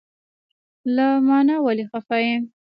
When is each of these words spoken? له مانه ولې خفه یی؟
له 0.95 1.05
مانه 1.27 1.55
ولې 1.65 1.85
خفه 1.91 2.17
یی؟ 2.25 2.35